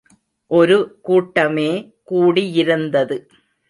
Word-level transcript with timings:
ஒரு 0.51 0.77
கூட்டமே 1.01 1.69
கூடியிருந்தது. 2.11 3.17